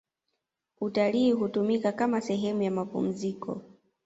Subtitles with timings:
[0.81, 3.61] utalii hutumika kama sehemu ya mapumziko